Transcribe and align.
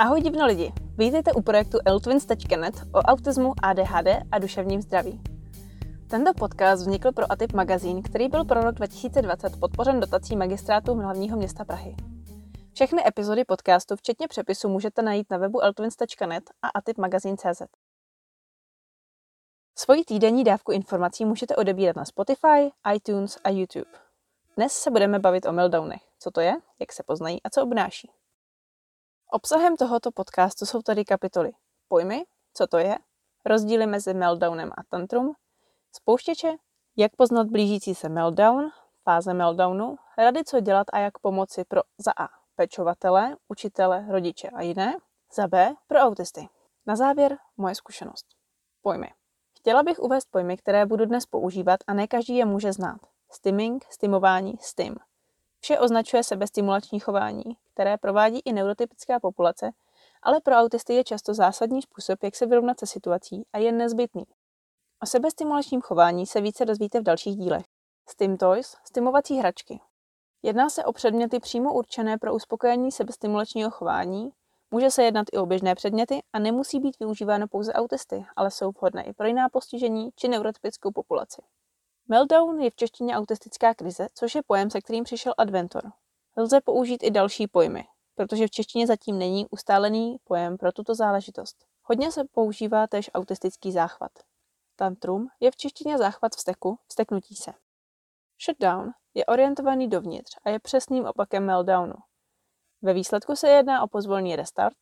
Ahoj 0.00 0.20
divno 0.20 0.46
lidi, 0.46 0.72
vítejte 0.98 1.32
u 1.32 1.42
projektu 1.42 1.78
eltwins.net 1.84 2.74
o 2.94 2.98
autismu, 2.98 3.52
ADHD 3.62 4.08
a 4.32 4.38
duševním 4.38 4.82
zdraví. 4.82 5.20
Tento 6.10 6.34
podcast 6.34 6.82
vznikl 6.82 7.12
pro 7.12 7.32
ATIP 7.32 7.52
magazín, 7.52 8.02
který 8.02 8.28
byl 8.28 8.44
pro 8.44 8.60
rok 8.60 8.74
2020 8.74 9.60
podpořen 9.60 10.00
dotací 10.00 10.36
magistrátu 10.36 10.94
hlavního 10.94 11.36
města 11.36 11.64
Prahy. 11.64 11.96
Všechny 12.72 13.02
epizody 13.06 13.44
podcastu, 13.44 13.96
včetně 13.96 14.28
přepisu, 14.28 14.68
můžete 14.68 15.02
najít 15.02 15.30
na 15.30 15.38
webu 15.38 15.60
eltwins.net 15.60 16.44
a 16.62 16.68
atipmagazin.cz. 16.68 17.62
Svoji 19.78 20.04
týdenní 20.04 20.44
dávku 20.44 20.72
informací 20.72 21.24
můžete 21.24 21.56
odebírat 21.56 21.96
na 21.96 22.04
Spotify, 22.04 22.72
iTunes 22.94 23.38
a 23.44 23.50
YouTube. 23.50 23.90
Dnes 24.56 24.72
se 24.72 24.90
budeme 24.90 25.18
bavit 25.18 25.46
o 25.46 25.52
meltdownech. 25.52 26.02
Co 26.18 26.30
to 26.30 26.40
je, 26.40 26.54
jak 26.78 26.92
se 26.92 27.02
poznají 27.06 27.42
a 27.42 27.50
co 27.50 27.62
obnáší. 27.62 28.19
Obsahem 29.32 29.76
tohoto 29.76 30.10
podcastu 30.10 30.66
jsou 30.66 30.82
tady 30.82 31.04
kapitoly 31.04 31.52
pojmy, 31.88 32.24
co 32.54 32.66
to 32.66 32.78
je, 32.78 32.98
rozdíly 33.44 33.86
mezi 33.86 34.14
meltdownem 34.14 34.70
a 34.76 34.82
tantrum, 34.88 35.34
spouštěče, 35.92 36.52
jak 36.96 37.16
poznat 37.16 37.46
blížící 37.46 37.94
se 37.94 38.08
meltdown, 38.08 38.70
fáze 39.04 39.34
meltdownu, 39.34 39.96
rady, 40.18 40.44
co 40.44 40.60
dělat 40.60 40.86
a 40.92 40.98
jak 40.98 41.18
pomoci 41.18 41.64
pro 41.64 41.80
za 41.98 42.12
A 42.16 42.28
pečovatele, 42.56 43.36
učitele, 43.48 44.06
rodiče 44.08 44.48
a 44.48 44.62
jiné, 44.62 44.96
za 45.34 45.48
B 45.48 45.74
pro 45.86 45.98
autisty. 45.98 46.48
Na 46.86 46.96
závěr 46.96 47.38
moje 47.56 47.74
zkušenost. 47.74 48.26
Pojmy. 48.82 49.08
Chtěla 49.58 49.82
bych 49.82 49.98
uvést 49.98 50.28
pojmy, 50.30 50.56
které 50.56 50.86
budu 50.86 51.04
dnes 51.04 51.26
používat 51.26 51.80
a 51.86 51.94
ne 51.94 52.06
každý 52.06 52.36
je 52.36 52.44
může 52.44 52.72
znát. 52.72 53.00
Stimming, 53.30 53.84
stimování, 53.90 54.54
stim. 54.60 54.96
Vše 55.60 55.78
označuje 55.78 56.24
sebestimulační 56.24 57.00
chování, 57.00 57.56
které 57.80 57.98
provádí 57.98 58.40
i 58.44 58.52
neurotypická 58.52 59.20
populace, 59.20 59.70
ale 60.22 60.40
pro 60.40 60.54
autisty 60.54 60.94
je 60.94 61.04
často 61.04 61.34
zásadní 61.34 61.82
způsob, 61.82 62.22
jak 62.22 62.36
se 62.36 62.46
vyrovnat 62.46 62.80
se 62.80 62.86
situací 62.86 63.46
a 63.52 63.58
je 63.58 63.72
nezbytný. 63.72 64.24
O 65.02 65.06
sebestimulačním 65.06 65.80
chování 65.80 66.26
se 66.26 66.40
více 66.40 66.64
dozvíte 66.64 67.00
v 67.00 67.02
dalších 67.02 67.36
dílech. 67.36 67.64
Stim 68.08 68.36
Toys, 68.36 68.76
stimovací 68.84 69.36
hračky. 69.36 69.80
Jedná 70.42 70.70
se 70.70 70.84
o 70.84 70.92
předměty 70.92 71.40
přímo 71.40 71.74
určené 71.74 72.18
pro 72.18 72.34
uspokojení 72.34 72.92
sebestimulačního 72.92 73.70
chování, 73.70 74.30
může 74.70 74.90
se 74.90 75.02
jednat 75.02 75.26
i 75.32 75.36
o 75.36 75.46
běžné 75.46 75.74
předměty 75.74 76.20
a 76.32 76.38
nemusí 76.38 76.80
být 76.80 76.98
využíváno 77.00 77.48
pouze 77.48 77.72
autisty, 77.72 78.24
ale 78.36 78.50
jsou 78.50 78.70
vhodné 78.70 79.04
i 79.04 79.12
pro 79.12 79.26
jiná 79.26 79.48
postižení 79.48 80.10
či 80.16 80.28
neurotypickou 80.28 80.90
populaci. 80.90 81.42
Meltdown 82.08 82.60
je 82.60 82.70
v 82.70 82.76
češtině 82.76 83.16
autistická 83.16 83.74
krize, 83.74 84.08
což 84.14 84.34
je 84.34 84.42
pojem, 84.46 84.70
se 84.70 84.80
kterým 84.80 85.04
přišel 85.04 85.34
Adventor. 85.38 85.92
Lze 86.36 86.60
použít 86.60 87.02
i 87.02 87.10
další 87.10 87.46
pojmy, 87.46 87.84
protože 88.14 88.46
v 88.46 88.50
češtině 88.50 88.86
zatím 88.86 89.18
není 89.18 89.46
ustálený 89.50 90.16
pojem 90.24 90.58
pro 90.58 90.72
tuto 90.72 90.94
záležitost. 90.94 91.64
Hodně 91.82 92.12
se 92.12 92.24
používá 92.24 92.86
též 92.86 93.10
autistický 93.14 93.72
záchvat. 93.72 94.12
Tantrum 94.76 95.28
je 95.40 95.50
v 95.50 95.56
češtině 95.56 95.98
záchvat 95.98 96.32
vzteku, 96.36 96.78
vzteknutí 96.88 97.34
se. 97.34 97.52
Shutdown 98.44 98.92
je 99.14 99.26
orientovaný 99.26 99.88
dovnitř 99.88 100.36
a 100.44 100.50
je 100.50 100.58
přesným 100.58 101.04
opakem 101.06 101.46
meltdownu. 101.46 101.94
Ve 102.82 102.92
výsledku 102.92 103.36
se 103.36 103.48
jedná 103.48 103.82
o 103.82 103.88
pozvolný 103.88 104.36
restart, 104.36 104.76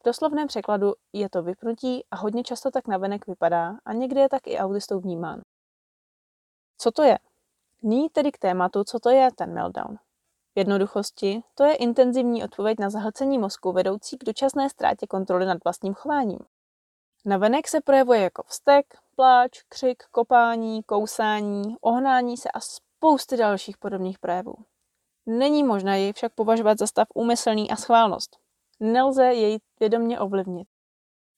v 0.00 0.04
doslovném 0.04 0.46
překladu 0.46 0.94
je 1.12 1.30
to 1.30 1.42
vypnutí 1.42 2.04
a 2.10 2.16
hodně 2.16 2.44
často 2.44 2.70
tak 2.70 2.88
navenek 2.88 3.26
vypadá 3.26 3.76
a 3.84 3.92
někdy 3.92 4.20
je 4.20 4.28
tak 4.28 4.46
i 4.46 4.58
autistou 4.58 5.00
vnímán. 5.00 5.42
Co 6.78 6.90
to 6.90 7.02
je? 7.02 7.18
Nyní 7.82 8.08
tedy 8.08 8.32
k 8.32 8.38
tématu, 8.38 8.84
co 8.84 9.00
to 9.00 9.10
je 9.10 9.28
ten 9.36 9.54
meltdown. 9.54 9.98
Jednoduchosti 10.58 11.42
to 11.54 11.64
je 11.64 11.74
intenzivní 11.74 12.44
odpověď 12.44 12.78
na 12.78 12.90
zahlcení 12.90 13.38
mozku 13.38 13.72
vedoucí 13.72 14.18
k 14.18 14.24
dočasné 14.24 14.70
ztrátě 14.70 15.06
kontroly 15.06 15.46
nad 15.46 15.58
vlastním 15.64 15.94
chováním. 15.94 16.38
Navenek 17.24 17.68
se 17.68 17.80
projevuje 17.80 18.20
jako 18.20 18.42
vztek, 18.42 18.86
pláč, 19.16 19.62
křik, 19.68 20.02
kopání, 20.10 20.82
kousání, 20.82 21.76
ohnání 21.80 22.36
se 22.36 22.50
a 22.50 22.60
spousty 22.60 23.36
dalších 23.36 23.78
podobných 23.78 24.18
projevů. 24.18 24.54
Není 25.26 25.64
možné 25.64 26.00
jej 26.00 26.12
však 26.12 26.32
považovat 26.34 26.78
za 26.78 26.86
stav 26.86 27.08
úmyslný 27.14 27.70
a 27.70 27.76
schválnost. 27.76 28.36
Nelze 28.80 29.24
jej 29.24 29.58
vědomě 29.80 30.20
ovlivnit. 30.20 30.68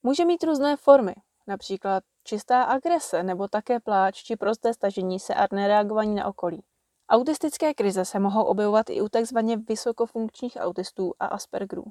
Může 0.03 0.25
mít 0.25 0.45
různé 0.45 0.77
formy, 0.77 1.15
například 1.47 2.05
čistá 2.25 2.63
agrese 2.63 3.23
nebo 3.23 3.49
také 3.49 3.81
pláč 3.81 4.23
či 4.23 4.37
prosté 4.37 4.75
stažení 4.75 5.21
se 5.21 5.35
a 5.35 5.47
nereagování 5.53 6.15
na 6.15 6.27
okolí. 6.27 6.63
Autistické 7.11 7.75
krize 7.75 8.05
se 8.05 8.19
mohou 8.19 8.45
objevovat 8.45 8.91
i 8.91 9.01
u 9.01 9.09
tzv. 9.09 9.39
vysokofunkčních 9.69 10.57
autistů 10.61 11.15
a 11.21 11.27
Aspergerů, 11.27 11.85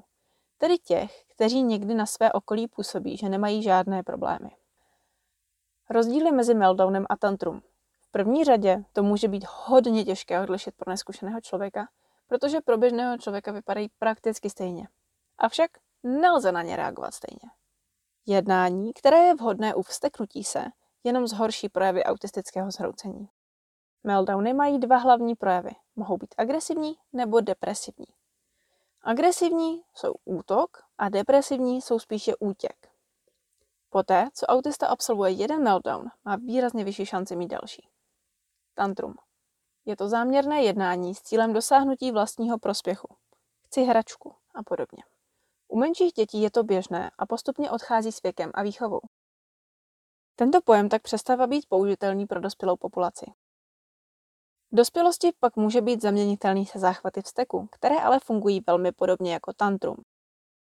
tedy 0.58 0.78
těch, 0.78 1.24
kteří 1.28 1.62
někdy 1.62 1.94
na 1.94 2.06
své 2.06 2.32
okolí 2.32 2.68
působí, 2.68 3.16
že 3.16 3.28
nemají 3.28 3.62
žádné 3.62 4.02
problémy. 4.02 4.50
Rozdíly 5.90 6.32
mezi 6.32 6.54
meltdownem 6.54 7.06
a 7.10 7.16
tantrum. 7.16 7.62
V 8.00 8.08
první 8.10 8.44
řadě 8.44 8.84
to 8.92 9.02
může 9.02 9.28
být 9.28 9.44
hodně 9.64 10.04
těžké 10.04 10.40
odlišit 10.40 10.74
pro 10.76 10.90
neskušeného 10.90 11.40
člověka, 11.40 11.88
protože 12.26 12.60
pro 12.60 12.78
běžného 12.78 13.18
člověka 13.18 13.52
vypadají 13.52 13.90
prakticky 13.98 14.50
stejně. 14.50 14.88
Avšak 15.38 15.70
nelze 16.02 16.52
na 16.52 16.62
ně 16.62 16.76
reagovat 16.76 17.14
stejně. 17.14 17.50
Jednání, 18.26 18.92
které 18.92 19.18
je 19.18 19.34
vhodné 19.34 19.74
u 19.74 19.82
vsteknutí 19.82 20.44
se, 20.44 20.64
jenom 21.04 21.26
zhorší 21.26 21.68
projevy 21.68 22.04
autistického 22.04 22.70
zhroucení. 22.70 23.28
Meltdowny 24.04 24.52
mají 24.52 24.78
dva 24.78 24.96
hlavní 24.96 25.34
projevy. 25.34 25.70
Mohou 25.96 26.16
být 26.16 26.34
agresivní 26.38 26.96
nebo 27.12 27.40
depresivní. 27.40 28.06
Agresivní 29.02 29.82
jsou 29.94 30.14
útok 30.24 30.82
a 30.98 31.08
depresivní 31.08 31.82
jsou 31.82 31.98
spíše 31.98 32.36
útěk. 32.36 32.90
Poté, 33.90 34.28
co 34.34 34.46
autista 34.46 34.86
absolvuje 34.86 35.30
jeden 35.30 35.62
meltdown, 35.62 36.10
má 36.24 36.36
výrazně 36.36 36.84
vyšší 36.84 37.06
šanci 37.06 37.36
mít 37.36 37.48
další. 37.48 37.88
Tantrum. 38.74 39.14
Je 39.84 39.96
to 39.96 40.08
záměrné 40.08 40.62
jednání 40.62 41.14
s 41.14 41.22
cílem 41.22 41.52
dosáhnutí 41.52 42.12
vlastního 42.12 42.58
prospěchu. 42.58 43.16
Chci 43.66 43.82
hračku 43.82 44.34
a 44.54 44.62
podobně. 44.62 45.02
U 45.68 45.78
menších 45.78 46.12
dětí 46.12 46.42
je 46.42 46.50
to 46.50 46.62
běžné 46.62 47.10
a 47.18 47.26
postupně 47.26 47.70
odchází 47.70 48.12
s 48.12 48.22
věkem 48.22 48.50
a 48.54 48.62
výchovou. 48.62 49.00
Tento 50.36 50.60
pojem 50.62 50.88
tak 50.88 51.02
přestává 51.02 51.46
být 51.46 51.66
použitelný 51.68 52.26
pro 52.26 52.40
dospělou 52.40 52.76
populaci. 52.76 53.26
V 54.72 54.76
dospělosti 54.76 55.32
pak 55.40 55.56
může 55.56 55.80
být 55.80 56.02
zaměnitelný 56.02 56.66
se 56.66 56.78
záchvaty 56.78 57.22
vzteku, 57.22 57.68
které 57.72 57.96
ale 58.00 58.20
fungují 58.20 58.60
velmi 58.66 58.92
podobně 58.92 59.32
jako 59.32 59.52
tantrum. 59.52 59.96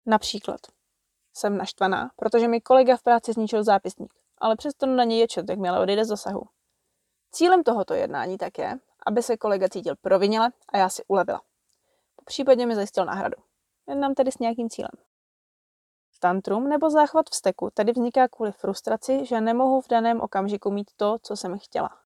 Například 0.07 0.61
jsem 1.35 1.57
naštvaná, 1.57 2.11
protože 2.17 2.49
mi 2.49 2.61
kolega 2.61 2.97
v 2.97 3.03
práci 3.03 3.33
zničil 3.33 3.65
zápisník, 3.65 4.15
ale 4.39 4.57
přesto 4.57 4.87
na 4.87 5.05
něj 5.05 5.19
je 5.19 5.29
čet, 5.29 5.51
jakmile 5.51 5.81
odejde 5.81 6.05
z 6.05 6.09
dosahu. 6.09 6.43
Cílem 7.31 7.63
tohoto 7.63 7.95
jednání 7.95 8.39
tak 8.39 8.59
je, 8.59 8.79
aby 9.07 9.23
se 9.23 9.37
kolega 9.37 9.69
cítil 9.69 9.97
proviněle 9.97 10.53
a 10.69 10.79
já 10.79 10.89
si 10.89 11.03
ulevila. 11.09 11.41
Po 12.17 12.25
případě 12.25 12.67
mi 12.67 12.75
zajistil 12.75 13.05
náhradu. 13.05 13.37
Jednám 13.89 14.15
tedy 14.15 14.33
s 14.33 14.39
nějakým 14.39 14.71
cílem. 14.71 14.93
Tantrum 16.21 16.69
nebo 16.69 16.91
záchvat 16.91 17.31
vzteku 17.31 17.71
tedy 17.75 17.93
vzniká 17.93 18.29
kvůli 18.29 18.53
frustraci, 18.53 19.27
že 19.27 19.41
nemohu 19.41 19.81
v 19.81 19.89
daném 19.89 20.21
okamžiku 20.21 20.71
mít 20.71 20.91
to, 20.97 21.19
co 21.23 21.37
jsem 21.37 21.59
chtěla. 21.59 22.04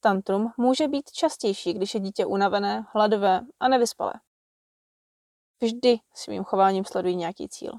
Tantrum 0.00 0.52
může 0.56 0.88
být 0.88 1.12
častější, 1.12 1.72
když 1.72 1.94
je 1.94 2.00
dítě 2.00 2.26
unavené, 2.26 2.86
hladové 2.94 3.40
a 3.60 3.68
nevyspalé. 3.68 4.12
Vždy 5.60 5.98
svým 6.14 6.44
chováním 6.44 6.84
sledují 6.84 7.16
nějaký 7.16 7.48
cíl. 7.48 7.72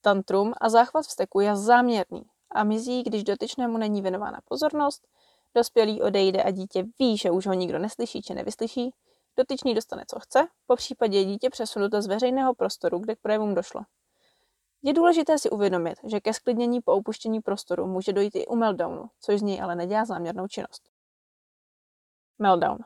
Tantrum 0.00 0.52
a 0.60 0.68
záchvat 0.68 1.04
vzteku 1.04 1.40
je 1.40 1.56
záměrný 1.56 2.22
a 2.50 2.64
mizí, 2.64 3.02
když 3.02 3.24
dotyčnému 3.24 3.78
není 3.78 4.02
věnována 4.02 4.40
pozornost, 4.44 5.08
dospělý 5.54 6.02
odejde 6.02 6.42
a 6.42 6.50
dítě 6.50 6.84
ví, 6.98 7.18
že 7.18 7.30
už 7.30 7.46
ho 7.46 7.52
nikdo 7.52 7.78
neslyší 7.78 8.22
či 8.22 8.34
nevyslyší, 8.34 8.90
dotyčný 9.36 9.74
dostane, 9.74 10.04
co 10.08 10.20
chce, 10.20 10.48
po 10.66 10.76
případě 10.76 11.24
dítě 11.24 11.50
přesunuto 11.50 12.02
z 12.02 12.06
veřejného 12.06 12.54
prostoru, 12.54 12.98
kde 12.98 13.16
k 13.16 13.20
projevům 13.20 13.54
došlo. 13.54 13.80
Je 14.82 14.92
důležité 14.92 15.38
si 15.38 15.50
uvědomit, 15.50 15.94
že 16.04 16.20
ke 16.20 16.34
sklidnění 16.34 16.80
po 16.80 16.92
opuštění 16.92 17.40
prostoru 17.40 17.86
může 17.86 18.12
dojít 18.12 18.36
i 18.36 18.46
u 18.46 18.56
meltdownu, 18.56 19.10
což 19.20 19.40
z 19.40 19.42
něj 19.42 19.60
ale 19.62 19.74
nedělá 19.74 20.04
záměrnou 20.04 20.48
činnost. 20.48 20.97
Meltdown. 22.38 22.78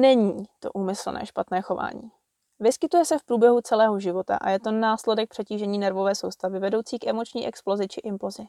Není 0.00 0.44
to 0.60 0.72
úmyslné 0.72 1.26
špatné 1.26 1.62
chování. 1.62 2.10
Vyskytuje 2.58 3.04
se 3.04 3.18
v 3.18 3.24
průběhu 3.24 3.60
celého 3.60 4.00
života 4.00 4.36
a 4.36 4.50
je 4.50 4.60
to 4.60 4.70
následek 4.70 5.30
přetížení 5.30 5.78
nervové 5.78 6.14
soustavy 6.14 6.58
vedoucí 6.58 6.98
k 6.98 7.06
emoční 7.06 7.46
explozi 7.46 7.88
či 7.88 8.00
implozi. 8.00 8.46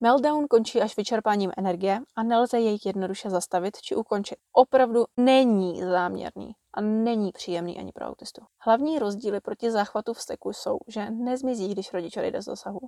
Meltdown 0.00 0.46
končí 0.48 0.82
až 0.82 0.96
vyčerpáním 0.96 1.52
energie 1.56 2.00
a 2.16 2.22
nelze 2.22 2.60
jej 2.60 2.78
jednoduše 2.84 3.30
zastavit 3.30 3.80
či 3.80 3.94
ukončit. 3.94 4.38
Opravdu 4.52 5.04
není 5.16 5.82
záměrný 5.82 6.52
a 6.74 6.80
není 6.80 7.32
příjemný 7.32 7.78
ani 7.78 7.92
pro 7.92 8.06
autistu. 8.06 8.42
Hlavní 8.58 8.98
rozdíly 8.98 9.40
proti 9.40 9.70
záchvatu 9.70 10.14
vzteku 10.14 10.52
jsou, 10.52 10.78
že 10.86 11.10
nezmizí, 11.10 11.68
když 11.68 11.92
rodič 11.92 12.16
odejde 12.16 12.42
z 12.42 12.44
dosahu. 12.44 12.80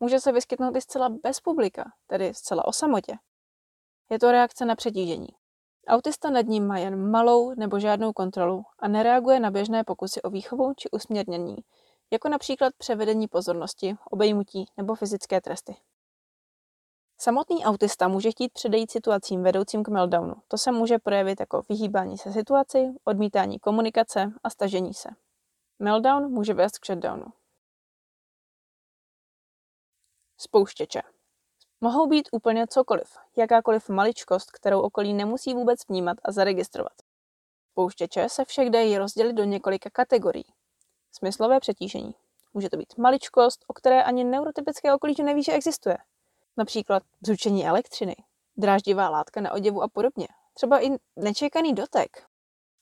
Může 0.00 0.20
se 0.20 0.32
vyskytnout 0.32 0.76
i 0.76 0.80
zcela 0.80 1.08
bez 1.08 1.40
publika, 1.40 1.84
tedy 2.06 2.34
zcela 2.34 2.64
o 2.66 2.72
samotě. 2.72 3.16
Je 4.10 4.18
to 4.18 4.30
reakce 4.30 4.64
na 4.64 4.76
přetížení. 4.76 5.28
Autista 5.88 6.30
nad 6.30 6.46
ním 6.46 6.66
má 6.66 6.78
jen 6.78 7.10
malou 7.10 7.54
nebo 7.54 7.78
žádnou 7.80 8.12
kontrolu 8.12 8.64
a 8.78 8.88
nereaguje 8.88 9.40
na 9.40 9.50
běžné 9.50 9.84
pokusy 9.84 10.22
o 10.22 10.30
výchovu 10.30 10.74
či 10.76 10.90
usměrnění, 10.90 11.56
jako 12.12 12.28
například 12.28 12.74
převedení 12.78 13.28
pozornosti, 13.28 13.96
obejmutí 14.10 14.66
nebo 14.76 14.94
fyzické 14.94 15.40
tresty. 15.40 15.76
Samotný 17.18 17.64
autista 17.64 18.08
může 18.08 18.30
chtít 18.30 18.52
předejít 18.52 18.90
situacím 18.90 19.42
vedoucím 19.42 19.82
k 19.82 19.88
meltdownu. 19.88 20.34
To 20.48 20.58
se 20.58 20.72
může 20.72 20.98
projevit 20.98 21.40
jako 21.40 21.62
vyhýbání 21.68 22.18
se 22.18 22.32
situaci, 22.32 22.94
odmítání 23.04 23.58
komunikace 23.58 24.32
a 24.44 24.50
stažení 24.50 24.94
se. 24.94 25.08
Meltdown 25.78 26.32
může 26.32 26.54
vést 26.54 26.78
k 26.78 26.86
shutdownu. 26.86 27.26
Spouštěče. 30.38 31.15
Mohou 31.80 32.06
být 32.06 32.28
úplně 32.32 32.66
cokoliv, 32.66 33.16
jakákoliv 33.36 33.88
maličkost, 33.88 34.50
kterou 34.50 34.80
okolí 34.80 35.14
nemusí 35.14 35.54
vůbec 35.54 35.80
vnímat 35.88 36.16
a 36.24 36.32
zaregistrovat. 36.32 36.92
Spouštěče 37.72 38.28
se 38.28 38.44
však 38.44 38.70
dají 38.70 38.98
rozdělit 38.98 39.32
do 39.32 39.44
několika 39.44 39.90
kategorií. 39.90 40.44
Smyslové 41.12 41.60
přetížení. 41.60 42.14
Může 42.54 42.70
to 42.70 42.76
být 42.76 42.98
maličkost, 42.98 43.64
o 43.66 43.72
které 43.72 44.02
ani 44.02 44.24
neurotypické 44.24 44.94
okolí 44.94 45.14
neví, 45.22 45.42
že 45.42 45.52
existuje. 45.52 45.98
Například 46.56 47.02
zručení 47.26 47.66
elektřiny, 47.66 48.16
dráždivá 48.56 49.08
látka 49.08 49.40
na 49.40 49.52
oděvu 49.52 49.82
a 49.82 49.88
podobně. 49.88 50.28
Třeba 50.54 50.84
i 50.84 50.90
nečekaný 51.16 51.74
dotek. 51.74 52.26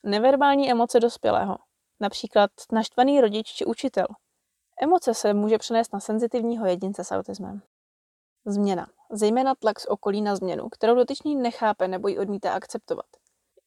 Neverbální 0.03 0.71
emoce 0.71 0.99
dospělého. 0.99 1.57
Například 1.99 2.51
naštvaný 2.71 3.21
rodič 3.21 3.47
či 3.47 3.65
učitel. 3.65 4.07
Emoce 4.81 5.13
se 5.13 5.33
může 5.33 5.57
přenést 5.57 5.93
na 5.93 5.99
senzitivního 5.99 6.65
jedince 6.65 7.03
s 7.03 7.11
autismem. 7.11 7.61
Změna. 8.45 8.87
Zejména 9.11 9.55
tlak 9.55 9.79
z 9.79 9.85
okolí 9.85 10.21
na 10.21 10.35
změnu, 10.35 10.69
kterou 10.69 10.95
dotyčný 10.95 11.35
nechápe 11.35 11.87
nebo 11.87 12.07
ji 12.07 12.19
odmítá 12.19 12.53
akceptovat. 12.53 13.05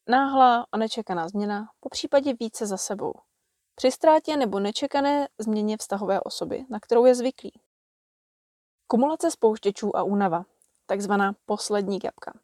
Náhlá 0.08 0.66
a 0.72 0.76
nečekaná 0.76 1.28
změna, 1.28 1.68
po 1.80 1.88
případě 1.88 2.34
více 2.40 2.66
za 2.66 2.76
sebou. 2.76 3.12
Při 3.74 3.90
ztrátě 3.90 4.36
nebo 4.36 4.60
nečekané 4.60 5.28
změně 5.38 5.76
vztahové 5.76 6.20
osoby, 6.20 6.64
na 6.70 6.80
kterou 6.80 7.04
je 7.04 7.14
zvyklý. 7.14 7.52
Kumulace 8.86 9.30
spouštěčů 9.30 9.96
a 9.96 10.02
únava, 10.02 10.44
takzvaná 10.86 11.32
poslední 11.46 11.98
gapka. 11.98 12.38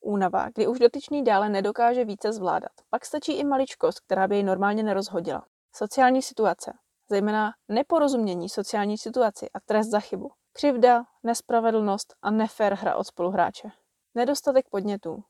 Únava, 0.00 0.48
kdy 0.54 0.66
už 0.66 0.78
dotyčný 0.78 1.24
dále 1.24 1.48
nedokáže 1.48 2.04
více 2.04 2.32
zvládat. 2.32 2.72
Pak 2.90 3.04
stačí 3.04 3.32
i 3.32 3.44
maličkost, 3.44 4.00
která 4.00 4.28
by 4.28 4.36
jej 4.36 4.42
normálně 4.42 4.82
nerozhodila. 4.82 5.46
Sociální 5.74 6.22
situace, 6.22 6.72
zejména 7.10 7.52
neporozumění 7.68 8.48
sociální 8.48 8.98
situaci 8.98 9.50
a 9.54 9.60
trest 9.60 9.88
za 9.90 10.00
chybu. 10.00 10.30
Křivda, 10.60 11.04
nespravedlnost 11.22 12.14
a 12.22 12.30
nefér 12.30 12.74
hra 12.74 12.96
od 12.96 13.04
spoluhráče. 13.04 13.68
Nedostatek 14.14 14.68
podnětů. 14.68 15.24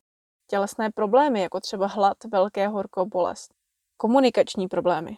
Tělesné 0.46 0.90
problémy, 0.90 1.40
jako 1.40 1.60
třeba 1.60 1.86
hlad, 1.86 2.16
velké 2.32 2.68
horko, 2.68 3.06
bolest. 3.06 3.54
Komunikační 3.96 4.68
problémy. 4.68 5.16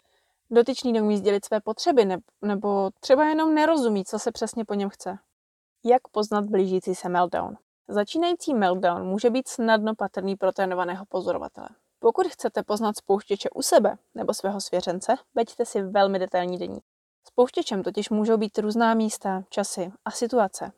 Dotyčný 0.51 0.93
neumí 0.93 1.17
sdělit 1.17 1.45
své 1.45 1.61
potřeby 1.61 2.07
nebo 2.41 2.89
třeba 2.99 3.25
jenom 3.25 3.55
nerozumí, 3.55 4.05
co 4.05 4.19
se 4.19 4.31
přesně 4.31 4.65
po 4.65 4.73
něm 4.73 4.89
chce. 4.89 5.17
Jak 5.85 6.07
poznat 6.07 6.45
blížící 6.45 6.95
se 6.95 7.09
meltdown? 7.09 7.57
Začínající 7.87 8.53
meltdown 8.53 9.07
může 9.07 9.29
být 9.29 9.47
snadno 9.47 9.95
patrný 9.95 10.35
pro 10.35 10.51
trénovaného 10.51 11.05
pozorovatele. 11.05 11.69
Pokud 11.99 12.27
chcete 12.27 12.63
poznat 12.63 12.97
spouštěče 12.97 13.49
u 13.49 13.61
sebe 13.61 13.97
nebo 14.15 14.33
svého 14.33 14.61
svěřence, 14.61 15.15
veďte 15.35 15.65
si 15.65 15.81
velmi 15.81 16.19
detailní 16.19 16.57
deník. 16.57 16.83
Spouštěčem 17.33 17.83
totiž 17.83 18.09
můžou 18.09 18.37
být 18.37 18.57
různá 18.57 18.93
místa, 18.93 19.43
časy 19.49 19.91
a 20.05 20.11
situace. 20.11 20.71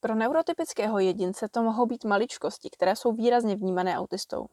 Pro 0.00 0.14
neurotypického 0.14 0.98
jedince 0.98 1.48
to 1.48 1.62
mohou 1.62 1.86
být 1.86 2.04
maličkosti, 2.04 2.70
které 2.70 2.96
jsou 2.96 3.12
výrazně 3.12 3.56
vnímané 3.56 3.98
autistou. 3.98 4.46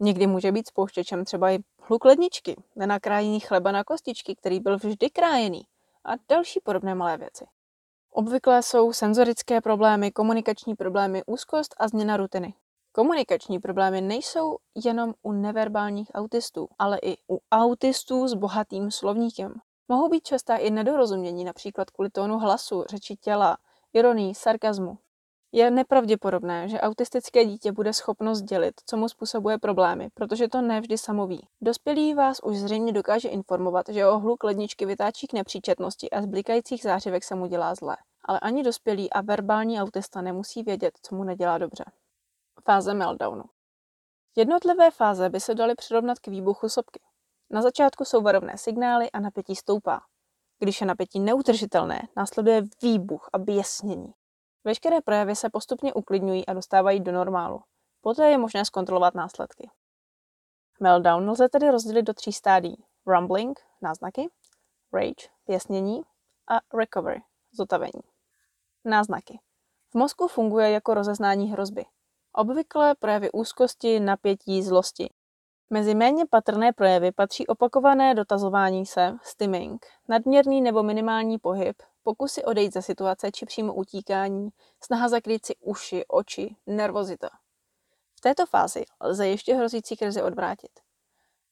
Někdy 0.00 0.26
může 0.26 0.52
být 0.52 0.68
spouštěčem 0.68 1.24
třeba 1.24 1.50
i 1.50 1.58
hluk 1.80 2.04
ledničky, 2.04 2.56
nenakrájení 2.76 3.40
chleba 3.40 3.72
na 3.72 3.84
kostičky, 3.84 4.34
který 4.34 4.60
byl 4.60 4.76
vždy 4.76 5.10
krájený 5.10 5.62
a 6.04 6.12
další 6.28 6.60
podobné 6.60 6.94
malé 6.94 7.16
věci. 7.16 7.46
Obvykle 8.10 8.62
jsou 8.62 8.92
senzorické 8.92 9.60
problémy, 9.60 10.12
komunikační 10.12 10.74
problémy, 10.74 11.22
úzkost 11.26 11.74
a 11.78 11.88
změna 11.88 12.16
rutiny. 12.16 12.54
Komunikační 12.92 13.58
problémy 13.58 14.00
nejsou 14.00 14.56
jenom 14.84 15.14
u 15.22 15.32
neverbálních 15.32 16.10
autistů, 16.14 16.68
ale 16.78 16.98
i 17.02 17.16
u 17.30 17.38
autistů 17.52 18.28
s 18.28 18.34
bohatým 18.34 18.90
slovníkem. 18.90 19.54
Mohou 19.88 20.08
být 20.08 20.26
častá 20.26 20.56
i 20.56 20.70
nedorozumění, 20.70 21.44
například 21.44 21.90
kvůli 21.90 22.10
tónu 22.10 22.38
hlasu, 22.38 22.84
řeči 22.90 23.16
těla, 23.16 23.56
ironii, 23.92 24.34
sarkazmu. 24.34 24.98
Je 25.52 25.70
nepravděpodobné, 25.70 26.68
že 26.68 26.80
autistické 26.80 27.44
dítě 27.44 27.72
bude 27.72 27.92
schopno 27.92 28.34
sdělit, 28.34 28.74
co 28.86 28.96
mu 28.96 29.08
způsobuje 29.08 29.58
problémy, 29.58 30.08
protože 30.14 30.48
to 30.48 30.62
nevždy 30.62 30.98
samoví. 30.98 31.48
Dospělý 31.60 32.14
vás 32.14 32.40
už 32.42 32.56
zřejmě 32.56 32.92
dokáže 32.92 33.28
informovat, 33.28 33.88
že 33.88 34.06
o 34.06 34.18
hluk 34.18 34.44
ledničky 34.44 34.86
vytáčí 34.86 35.26
k 35.26 35.32
nepříčetnosti 35.32 36.10
a 36.10 36.22
z 36.22 36.26
blikajících 36.26 36.82
zářivek 36.82 37.24
se 37.24 37.34
mu 37.34 37.46
dělá 37.46 37.74
zlé. 37.74 37.96
Ale 38.24 38.40
ani 38.40 38.62
dospělý 38.62 39.12
a 39.12 39.20
verbální 39.20 39.80
autista 39.80 40.20
nemusí 40.20 40.62
vědět, 40.62 40.98
co 41.02 41.14
mu 41.14 41.24
nedělá 41.24 41.58
dobře. 41.58 41.84
Fáze 42.64 42.94
meltdownu. 42.94 43.44
Jednotlivé 44.36 44.90
fáze 44.90 45.30
by 45.30 45.40
se 45.40 45.54
daly 45.54 45.74
přirovnat 45.74 46.18
k 46.18 46.28
výbuchu 46.28 46.68
sopky. 46.68 47.00
Na 47.54 47.62
začátku 47.62 48.04
jsou 48.04 48.22
varovné 48.22 48.58
signály 48.58 49.10
a 49.10 49.20
napětí 49.20 49.56
stoupá. 49.56 50.00
Když 50.58 50.80
je 50.80 50.86
napětí 50.86 51.20
neutržitelné, 51.20 52.08
následuje 52.16 52.62
výbuch 52.82 53.28
a 53.32 53.38
běsnění. 53.38 54.14
Veškeré 54.64 55.00
projevy 55.00 55.36
se 55.36 55.50
postupně 55.50 55.94
uklidňují 55.94 56.46
a 56.46 56.52
dostávají 56.52 57.00
do 57.00 57.12
normálu. 57.12 57.62
Poté 58.00 58.30
je 58.30 58.38
možné 58.38 58.64
zkontrolovat 58.64 59.14
následky. 59.14 59.70
Meltdown 60.80 61.30
lze 61.30 61.48
tedy 61.48 61.70
rozdělit 61.70 62.02
do 62.02 62.14
tří 62.14 62.32
stádí. 62.32 62.84
Rumbling, 63.06 63.60
náznaky, 63.82 64.28
rage, 64.92 65.28
pěsnění 65.44 66.02
a 66.50 66.76
recovery, 66.78 67.22
zotavení. 67.52 68.02
Náznaky. 68.84 69.40
V 69.90 69.94
mozku 69.94 70.28
funguje 70.28 70.70
jako 70.70 70.94
rozeznání 70.94 71.52
hrozby. 71.52 71.84
Obvykle 72.32 72.94
projevy 72.94 73.32
úzkosti, 73.32 74.00
napětí, 74.00 74.62
zlosti. 74.62 75.10
Mezi 75.70 75.94
méně 75.94 76.26
patrné 76.26 76.72
projevy 76.72 77.12
patří 77.12 77.46
opakované 77.46 78.14
dotazování 78.14 78.86
se, 78.86 79.16
stimming, 79.22 79.86
nadměrný 80.08 80.60
nebo 80.60 80.82
minimální 80.82 81.38
pohyb, 81.38 81.82
pokusy 82.02 82.44
odejít 82.44 82.72
ze 82.72 82.82
situace 82.82 83.32
či 83.32 83.46
přímo 83.46 83.74
utíkání, 83.74 84.48
snaha 84.82 85.08
zakrýt 85.08 85.46
si 85.46 85.56
uši, 85.60 86.04
oči, 86.08 86.56
nervozita. 86.66 87.28
V 88.14 88.20
této 88.20 88.46
fázi 88.46 88.84
lze 89.00 89.28
ještě 89.28 89.54
hrozící 89.54 89.96
krizi 89.96 90.22
odvrátit. 90.22 90.70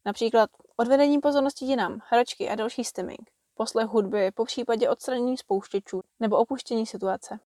Například 0.05 0.51
odvedení 0.77 1.19
pozornosti 1.19 1.65
jinam, 1.65 1.99
hračky 2.09 2.49
a 2.49 2.55
další 2.55 2.85
stimming, 2.85 3.31
poslech 3.55 3.87
hudby, 3.87 4.31
po 4.31 4.45
případě 4.45 4.91
odstranění 4.91 5.39
spouštěčů 5.39 6.03
nebo 6.21 6.37
opuštění 6.37 6.87
situace. 6.87 7.39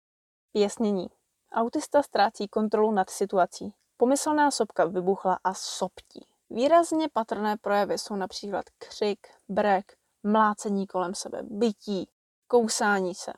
Pěsnění. 0.52 1.07
Autista 1.52 2.02
ztrácí 2.02 2.49
kontrolu 2.49 2.93
nad 2.93 3.11
situací. 3.11 3.75
Pomyslná 3.97 4.50
sopka 4.50 4.85
vybuchla 4.85 5.38
a 5.45 5.55
soptí. 5.55 6.26
Výrazně 6.50 7.09
patrné 7.12 7.57
projevy 7.57 7.99
jsou 7.99 8.17
například 8.17 8.65
křik, 8.79 9.19
brek, 9.49 9.93
mlácení 10.23 10.87
kolem 10.87 11.15
sebe, 11.15 11.43
bytí, 11.43 12.09
kousání 12.47 13.15
se. 13.15 13.33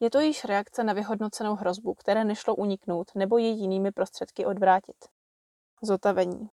Je 0.00 0.10
to 0.10 0.20
již 0.20 0.44
reakce 0.44 0.84
na 0.84 0.92
vyhodnocenou 0.92 1.54
hrozbu, 1.54 1.94
které 1.94 2.24
nešlo 2.24 2.54
uniknout 2.54 3.10
nebo 3.14 3.38
ji 3.38 3.46
jinými 3.46 3.92
prostředky 3.92 4.46
odvrátit. 4.46 4.96
Zotavení. 5.82 6.48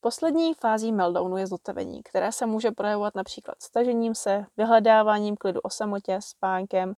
Poslední 0.00 0.54
fází 0.54 0.92
meltdownu 0.92 1.36
je 1.36 1.46
zotavení, 1.46 2.02
které 2.02 2.32
se 2.32 2.46
může 2.46 2.70
projevovat 2.70 3.14
například 3.14 3.62
stažením 3.62 4.14
se, 4.14 4.44
vyhledáváním 4.56 5.36
klidu 5.36 5.60
o 5.60 5.70
samotě, 5.70 6.18
spánkem, 6.22 6.94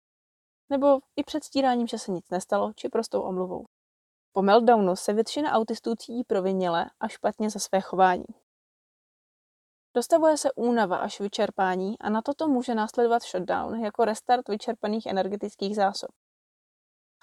nebo 0.70 0.98
i 1.16 1.24
předstíráním, 1.24 1.86
že 1.86 1.98
se 1.98 2.10
nic 2.12 2.30
nestalo, 2.30 2.72
či 2.76 2.88
prostou 2.88 3.20
omluvou. 3.20 3.64
Po 4.32 4.42
meltdownu 4.42 4.96
se 4.96 5.12
většina 5.12 5.52
autistů 5.52 5.94
cítí 5.96 6.24
proviněle 6.24 6.90
a 7.00 7.08
špatně 7.08 7.50
za 7.50 7.60
své 7.60 7.80
chování. 7.80 8.24
Dostavuje 9.94 10.36
se 10.36 10.52
únava 10.52 10.96
až 10.96 11.20
vyčerpání 11.20 11.98
a 11.98 12.10
na 12.10 12.22
toto 12.22 12.48
může 12.48 12.74
následovat 12.74 13.22
shutdown 13.22 13.80
jako 13.80 14.04
restart 14.04 14.48
vyčerpaných 14.48 15.06
energetických 15.06 15.76
zásob. 15.76 16.10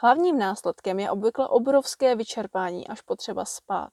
Hlavním 0.02 0.40
následkem 0.40 1.00
je 1.00 1.12
obvykle 1.12 1.48
obrovské 1.48 2.16
vyčerpání 2.16 2.88
až 2.88 3.02
potřeba 3.02 3.46
spát. 3.46 3.90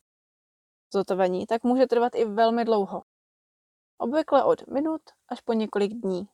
Zotavení 0.92 1.46
tak 1.46 1.64
může 1.64 1.86
trvat 1.86 2.14
i 2.14 2.24
velmi 2.24 2.64
dlouho. 2.64 3.02
Obvykle 3.98 4.44
od 4.44 4.66
minut 4.66 5.02
až 5.28 5.40
po 5.40 5.52
několik 5.52 5.92
dní. 5.92 6.28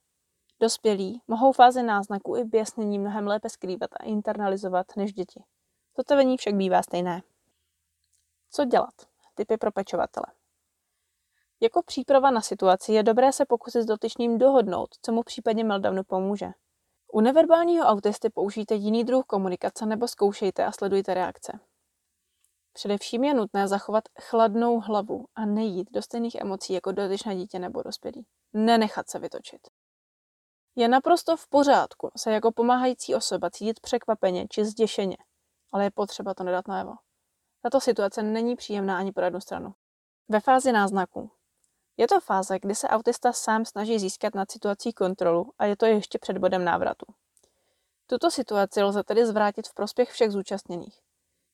Dospělí 0.60 1.22
mohou 1.28 1.52
fáze 1.52 1.82
náznaku 1.82 2.36
i 2.36 2.44
běsnění 2.44 2.98
mnohem 2.98 3.26
lépe 3.26 3.48
skrývat 3.48 3.90
a 4.00 4.04
internalizovat 4.04 4.86
než 4.96 5.12
děti. 5.12 5.44
Zotavení 5.98 6.36
však 6.36 6.54
bývá 6.54 6.82
stejné. 6.82 7.22
Co 8.50 8.64
dělat? 8.64 8.94
Typy 9.34 9.56
pro 9.56 9.72
pečovatele. 9.72 10.26
Jako 11.60 11.82
příprava 11.82 12.30
na 12.30 12.40
situaci 12.40 12.92
je 12.92 13.02
dobré 13.02 13.32
se 13.32 13.46
pokusit 13.46 13.82
s 13.82 13.86
dotyčným 13.86 14.38
dohodnout, 14.38 14.88
co 15.02 15.12
mu 15.12 15.22
případně 15.22 15.64
meltdownu 15.64 16.04
pomůže. 16.04 16.46
U 17.12 17.20
neverbálního 17.20 17.86
autisty 17.86 18.30
použijte 18.30 18.74
jiný 18.74 19.04
druh 19.04 19.24
komunikace 19.26 19.86
nebo 19.86 20.08
zkoušejte 20.08 20.64
a 20.64 20.72
sledujte 20.72 21.14
reakce. 21.14 21.60
Především 22.72 23.24
je 23.24 23.34
nutné 23.34 23.68
zachovat 23.68 24.04
chladnou 24.20 24.80
hlavu 24.80 25.26
a 25.34 25.46
nejít 25.46 25.92
do 25.92 26.02
stejných 26.02 26.34
emocí 26.34 26.72
jako 26.72 26.92
dotyčné 26.92 27.36
dítě 27.36 27.58
nebo 27.58 27.82
dospělý. 27.82 28.26
Nenechat 28.52 29.10
se 29.10 29.18
vytočit. 29.18 29.60
Je 30.76 30.88
naprosto 30.88 31.36
v 31.36 31.48
pořádku 31.48 32.10
se 32.16 32.32
jako 32.32 32.52
pomáhající 32.52 33.14
osoba 33.14 33.50
cítit 33.50 33.80
překvapeně 33.80 34.46
či 34.50 34.64
zděšeně, 34.64 35.16
ale 35.72 35.84
je 35.84 35.90
potřeba 35.90 36.34
to 36.34 36.44
nedat 36.44 36.68
najevo. 36.68 36.94
Tato 37.62 37.80
situace 37.80 38.22
není 38.22 38.56
příjemná 38.56 38.98
ani 38.98 39.12
pro 39.12 39.24
jednu 39.24 39.40
stranu. 39.40 39.74
Ve 40.28 40.40
fázi 40.40 40.72
náznaků. 40.72 41.30
Je 41.96 42.08
to 42.08 42.20
fáze, 42.20 42.58
kdy 42.58 42.74
se 42.74 42.88
autista 42.88 43.32
sám 43.32 43.64
snaží 43.64 43.98
získat 43.98 44.34
nad 44.34 44.50
situací 44.50 44.92
kontrolu 44.92 45.52
a 45.58 45.64
je 45.64 45.76
to 45.76 45.86
ještě 45.86 46.18
před 46.18 46.38
bodem 46.38 46.64
návratu. 46.64 47.06
Tuto 48.06 48.30
situaci 48.30 48.82
lze 48.82 49.02
tedy 49.02 49.26
zvrátit 49.26 49.68
v 49.68 49.74
prospěch 49.74 50.10
všech 50.10 50.30
zúčastněných. 50.30 51.00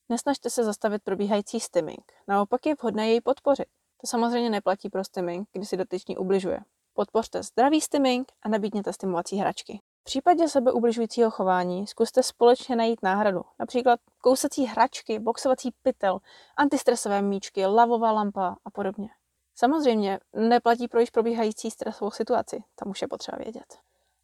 Nesnažte 0.09 0.51
se 0.51 0.65
zastavit 0.65 1.03
probíhající 1.03 1.61
stimming, 1.61 2.13
naopak 2.29 2.67
je 2.67 2.75
vhodné 2.75 3.09
jej 3.09 3.21
podpořit. 3.21 3.69
To 4.01 4.07
samozřejmě 4.07 4.51
neplatí 4.51 4.91
pro 4.91 5.05
stimming, 5.05 5.49
kdy 5.53 5.67
si 5.67 5.77
dotyčný 5.77 6.17
ubližuje. 6.17 6.61
Podpořte 6.93 7.43
zdravý 7.43 7.81
stimming 7.81 8.33
a 8.43 8.49
nabídněte 8.49 8.93
stimulovací 8.93 9.37
hračky. 9.37 9.81
V 10.05 10.13
případě 10.15 10.49
sebeubližujícího 10.49 11.31
chování 11.31 11.87
zkuste 11.87 12.23
společně 12.23 12.77
najít 12.77 13.03
náhradu, 13.03 13.43
například 13.59 14.01
kousací 14.19 14.65
hračky, 14.65 15.19
boxovací 15.19 15.71
pytel, 15.83 16.19
antistresové 16.57 17.23
míčky, 17.23 17.67
lavová 17.67 18.13
lampa 18.13 18.57
a 18.65 18.71
podobně. 18.71 19.09
Samozřejmě 19.55 20.21
neplatí 20.33 20.89
pro 20.89 21.01
již 21.01 21.11
probíhající 21.11 21.71
stresovou 21.71 22.11
situaci, 22.11 22.65
tam 22.75 22.91
už 22.91 23.03
je 23.03 23.09
potřeba 23.09 23.39
vědět. 23.39 23.79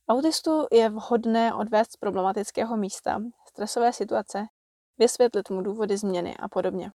Autistu 0.08 0.66
je 0.72 0.88
vhodné 0.88 1.54
odvést 1.54 1.92
z 1.92 1.96
problematického 1.96 2.76
místa, 2.76 3.22
stresové 3.48 3.92
situace, 3.92 4.46
vysvětlit 4.98 5.50
mu 5.50 5.62
důvody 5.62 5.96
změny 5.96 6.36
a 6.36 6.48
podobně. 6.48 6.92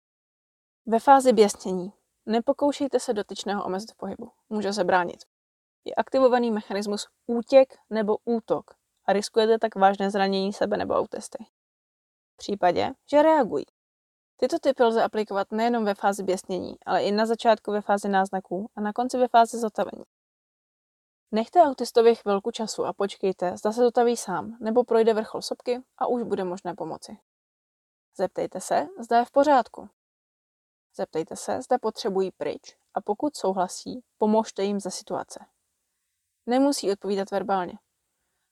Ve 0.87 0.99
fázi 0.99 1.33
běsnění 1.33 1.93
nepokoušejte 2.27 3.01
se 3.01 3.13
dotyčného 3.13 3.65
omezit 3.65 3.93
v 3.93 3.97
pohybu, 3.97 4.31
může 4.49 4.73
se 4.73 4.85
bránit 4.85 5.32
je 5.85 5.95
aktivovaný 5.95 6.51
mechanismus 6.51 7.09
útěk 7.27 7.79
nebo 7.91 8.17
útok 8.25 8.75
a 9.07 9.13
riskujete 9.13 9.59
tak 9.59 9.75
vážné 9.75 10.11
zranění 10.11 10.53
sebe 10.53 10.77
nebo 10.77 10.95
autisty. 10.95 11.45
V 12.35 12.37
případě, 12.37 12.91
že 13.11 13.23
reagují. 13.23 13.65
Tyto 14.37 14.59
typy 14.59 14.83
lze 14.83 15.03
aplikovat 15.03 15.53
nejenom 15.53 15.85
ve 15.85 15.95
fázi 15.95 16.23
běsnění, 16.23 16.77
ale 16.87 17.05
i 17.05 17.13
na 17.13 17.27
začátku 17.27 17.73
ve 17.73 17.81
fázi 17.81 18.09
náznaků 18.09 18.71
a 18.77 18.81
na 18.81 18.93
konci 18.93 19.19
ve 19.19 19.29
fázi 19.29 19.59
zotavení. 19.59 20.05
Nechte 21.33 21.61
autistovi 21.61 22.15
chvilku 22.15 22.51
času 22.51 22.85
a 22.85 22.93
počkejte, 22.93 23.57
zda 23.57 23.73
se 23.73 23.81
zotaví 23.81 24.17
sám, 24.17 24.57
nebo 24.61 24.85
projde 24.85 25.15
vrchol 25.15 25.43
sopky 25.43 25.83
a 25.99 26.07
už 26.07 26.23
bude 26.23 26.45
možné 26.45 26.75
pomoci. 26.75 27.19
Zeptejte 28.17 28.61
se, 28.61 28.87
zda 28.99 29.19
je 29.19 29.25
v 29.25 29.31
pořádku. 29.31 29.89
Zeptejte 30.95 31.37
se, 31.37 31.63
zda 31.63 31.79
potřebují 31.79 32.31
pryč 32.31 32.77
a 32.95 33.01
pokud 33.01 33.37
souhlasí, 33.37 34.05
pomožte 34.19 34.65
jim 34.65 34.81
ze 34.81 34.91
situace. 34.91 35.47
Nemusí 36.47 36.93
odpovídat 36.93 37.31
verbálně. 37.31 37.73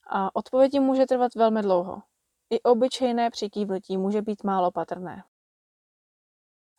A 0.06 0.36
odpovědi 0.36 0.80
může 0.80 1.06
trvat 1.06 1.34
velmi 1.34 1.62
dlouho. 1.62 2.02
I 2.50 2.62
obyčejné 2.62 3.30
přikývnutí 3.30 3.96
může 3.96 4.22
být 4.22 4.44
málo 4.44 4.70
patrné. 4.70 5.24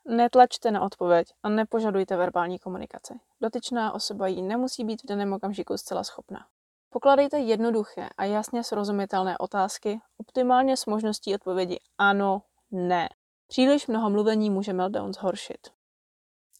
Netlačte 0.06 0.72
na 0.72 0.82
odpověď 0.82 1.27
a 1.44 1.50
nepožadujte 1.50 2.18
verbální 2.18 2.60
komunikaci. 2.60 3.20
Dotyčná 3.41 3.94
osoba 3.94 4.27
jí 4.27 4.41
nemusí 4.41 4.84
být 4.84 5.03
v 5.03 5.08
daném 5.08 5.34
okamžiku 5.34 5.77
zcela 5.77 6.03
schopna. 6.03 6.48
Pokladejte 6.89 7.39
jednoduché 7.39 8.10
a 8.18 8.25
jasně 8.25 8.63
srozumitelné 8.63 9.38
otázky, 9.38 10.01
optimálně 10.18 10.77
s 10.77 10.86
možností 10.86 11.36
odpovědi 11.36 11.80
ano, 11.98 12.41
ne. 12.72 13.10
Příliš 13.48 13.88
mnoho 13.88 14.10
mluvení 14.10 14.50
může 14.50 14.74
meltdown 14.74 15.13
zhoršit. 15.13 15.68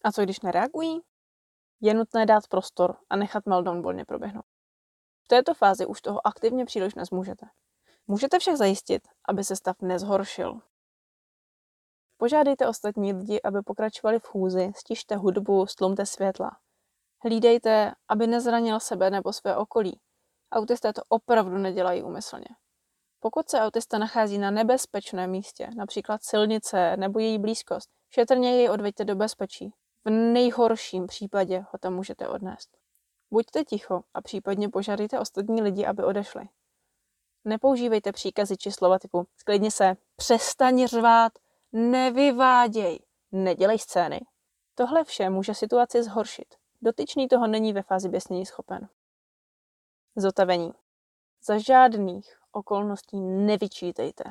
A 0.04 0.12
co 0.12 0.22
když 0.22 0.40
nereagují? 0.40 1.00
Je 1.82 1.94
nutné 1.94 2.26
dát 2.26 2.46
prostor 2.48 2.96
a 3.10 3.16
nechat 3.16 3.46
meltdown 3.46 3.82
volně 3.82 4.04
proběhnout. 4.04 4.44
V 5.24 5.28
této 5.28 5.54
fázi 5.54 5.86
už 5.86 6.00
toho 6.00 6.26
aktivně 6.26 6.64
příliš 6.64 6.94
nezmůžete. 6.94 7.46
Můžete 8.06 8.38
však 8.38 8.56
zajistit, 8.56 9.02
aby 9.28 9.44
se 9.44 9.56
stav 9.56 9.76
nezhoršil. 9.82 10.60
Požádejte 12.16 12.68
ostatní 12.68 13.12
lidi, 13.12 13.40
aby 13.44 13.62
pokračovali 13.62 14.18
v 14.18 14.26
chůzi, 14.26 14.72
stište 14.76 15.16
hudbu, 15.16 15.66
stlumte 15.66 16.06
světla. 16.06 16.50
Hlídejte, 17.24 17.92
aby 18.08 18.26
nezranil 18.26 18.80
sebe 18.80 19.10
nebo 19.10 19.32
své 19.32 19.56
okolí. 19.56 20.00
Autisté 20.52 20.92
to 20.92 21.02
opravdu 21.08 21.58
nedělají 21.58 22.02
úmyslně. 22.02 22.46
Pokud 23.20 23.50
se 23.50 23.60
autista 23.60 23.98
nachází 23.98 24.38
na 24.38 24.50
nebezpečném 24.50 25.30
místě, 25.30 25.70
například 25.76 26.22
silnice 26.22 26.96
nebo 26.96 27.18
její 27.18 27.38
blízkost, 27.38 27.90
šetrně 28.10 28.56
jej 28.56 28.70
odveďte 28.70 29.04
do 29.04 29.16
bezpečí. 29.16 29.74
V 30.04 30.10
nejhorším 30.10 31.06
případě 31.06 31.58
ho 31.58 31.78
tam 31.78 31.94
můžete 31.94 32.28
odnést. 32.28 32.76
Buďte 33.30 33.64
ticho 33.64 34.02
a 34.14 34.20
případně 34.20 34.68
požádejte 34.68 35.20
ostatní 35.20 35.62
lidi, 35.62 35.86
aby 35.86 36.04
odešli. 36.04 36.48
Nepoužívejte 37.44 38.12
příkazy 38.12 38.56
či 38.56 38.72
slova 38.72 38.98
typu 38.98 39.26
sklidni 39.36 39.70
se, 39.70 39.96
přestaň 40.16 40.86
řvát, 40.86 41.32
nevyváděj, 41.72 42.98
nedělej 43.32 43.78
scény. 43.78 44.20
Tohle 44.74 45.04
vše 45.04 45.30
může 45.30 45.54
situaci 45.54 46.02
zhoršit. 46.02 46.54
Dotyčný 46.82 47.28
toho 47.28 47.46
není 47.46 47.72
ve 47.72 47.82
fázi 47.82 48.08
běsnění 48.08 48.46
schopen. 48.46 48.88
Zotavení. 50.16 50.72
Za 51.44 51.58
žádných 51.58 52.38
okolností 52.52 53.20
nevyčítejte. 53.20 54.24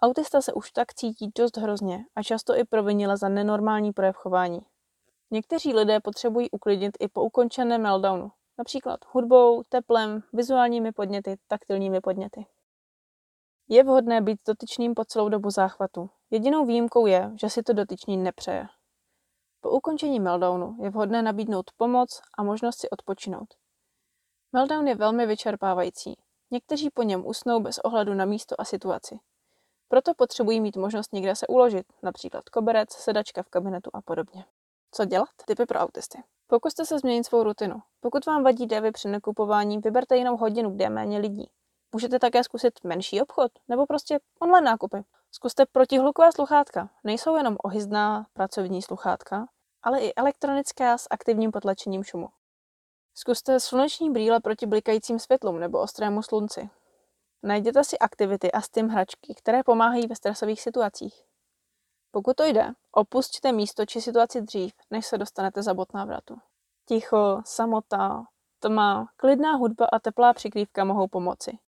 Autista 0.00 0.40
se 0.40 0.52
už 0.52 0.72
tak 0.72 0.94
cítí 0.94 1.32
dost 1.34 1.56
hrozně 1.56 2.04
a 2.16 2.22
často 2.22 2.56
i 2.56 2.64
provinila 2.64 3.16
za 3.16 3.28
nenormální 3.28 3.92
projev 3.92 4.16
chování. 4.16 4.60
Někteří 5.32 5.74
lidé 5.74 6.00
potřebují 6.00 6.50
uklidnit 6.50 6.96
i 7.00 7.08
po 7.08 7.22
ukončeném 7.22 7.82
meltdownu, 7.82 8.32
například 8.58 9.00
hudbou, 9.12 9.62
teplem, 9.68 10.22
vizuálními 10.32 10.92
podněty, 10.92 11.36
taktilními 11.48 12.00
podněty. 12.00 12.46
Je 13.68 13.84
vhodné 13.84 14.20
být 14.20 14.40
dotyčným 14.46 14.94
po 14.94 15.04
celou 15.04 15.28
dobu 15.28 15.50
záchvatu. 15.50 16.10
Jedinou 16.30 16.66
výjimkou 16.66 17.06
je, 17.06 17.32
že 17.40 17.50
si 17.50 17.62
to 17.62 17.72
dotyčný 17.72 18.16
nepřeje. 18.16 18.68
Po 19.60 19.70
ukončení 19.70 20.20
meltdownu 20.20 20.76
je 20.82 20.90
vhodné 20.90 21.22
nabídnout 21.22 21.70
pomoc 21.76 22.20
a 22.38 22.42
možnost 22.42 22.80
si 22.80 22.90
odpočinout. 22.90 23.54
Meltdown 24.52 24.88
je 24.88 24.94
velmi 24.94 25.26
vyčerpávající. 25.26 26.18
Někteří 26.50 26.90
po 26.90 27.02
něm 27.02 27.26
usnou 27.26 27.60
bez 27.60 27.78
ohledu 27.78 28.14
na 28.14 28.24
místo 28.24 28.60
a 28.60 28.64
situaci. 28.64 29.18
Proto 29.88 30.14
potřebují 30.14 30.60
mít 30.60 30.76
možnost 30.76 31.12
někde 31.12 31.36
se 31.36 31.46
uložit, 31.46 31.86
například 32.02 32.48
koberec, 32.48 32.90
sedačka 32.90 33.42
v 33.42 33.48
kabinetu 33.48 33.90
a 33.92 34.02
podobně. 34.02 34.44
Co 34.94 35.04
dělat? 35.04 35.28
Typy 35.46 35.66
pro 35.66 35.78
autisty. 35.78 36.22
Pokuste 36.46 36.84
se 36.84 36.98
změnit 36.98 37.24
svou 37.24 37.42
rutinu. 37.42 37.82
Pokud 38.00 38.26
vám 38.26 38.44
vadí 38.44 38.66
devy 38.66 38.92
při 38.92 39.08
nakupování, 39.08 39.78
vyberte 39.78 40.16
jinou 40.16 40.36
hodinu, 40.36 40.70
kde 40.70 40.84
je 40.84 40.90
méně 40.90 41.18
lidí. 41.18 41.50
Můžete 41.92 42.18
také 42.18 42.44
zkusit 42.44 42.84
menší 42.84 43.22
obchod 43.22 43.52
nebo 43.68 43.86
prostě 43.86 44.18
online 44.40 44.70
nákupy. 44.70 45.04
Zkuste 45.32 45.66
protihlukové 45.66 46.32
sluchátka. 46.32 46.90
Nejsou 47.04 47.36
jenom 47.36 47.56
ohyzná 47.62 48.26
pracovní 48.32 48.82
sluchátka, 48.82 49.46
ale 49.82 50.00
i 50.00 50.14
elektronická 50.14 50.98
s 50.98 51.06
aktivním 51.10 51.50
potlačením 51.50 52.04
šumu. 52.04 52.28
Zkuste 53.14 53.60
sluneční 53.60 54.10
brýle 54.10 54.40
proti 54.40 54.66
blikajícím 54.66 55.18
světlům 55.18 55.60
nebo 55.60 55.80
ostrému 55.80 56.22
slunci. 56.22 56.70
Najděte 57.42 57.84
si 57.84 57.98
aktivity 57.98 58.52
a 58.52 58.60
stim 58.60 58.88
hračky, 58.88 59.34
které 59.34 59.62
pomáhají 59.62 60.06
ve 60.06 60.16
stresových 60.16 60.60
situacích. 60.60 61.24
Pokud 62.14 62.36
to 62.36 62.44
jde, 62.44 62.72
opusťte 62.92 63.52
místo 63.52 63.86
či 63.86 64.00
situaci 64.00 64.40
dřív, 64.42 64.72
než 64.90 65.06
se 65.06 65.18
dostanete 65.18 65.62
za 65.62 65.74
bod 65.74 65.94
návratu. 65.94 66.36
Ticho, 66.88 67.42
samota, 67.44 68.24
tma, 68.58 69.08
klidná 69.16 69.52
hudba 69.52 69.86
a 69.92 69.98
teplá 69.98 70.32
přikrývka 70.32 70.84
mohou 70.84 71.08
pomoci. 71.08 71.58